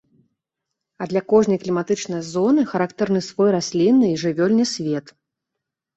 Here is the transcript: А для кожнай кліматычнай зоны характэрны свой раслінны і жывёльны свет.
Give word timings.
А 1.05 1.07
для 1.11 1.21
кожнай 1.33 1.59
кліматычнай 1.65 2.21
зоны 2.31 2.61
характэрны 2.73 3.21
свой 3.29 3.49
раслінны 3.57 4.05
і 4.15 4.19
жывёльны 4.23 4.65
свет. 4.75 5.05